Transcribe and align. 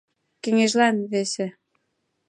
Кеҥежлан— 0.41 0.95
весе! 1.11 1.47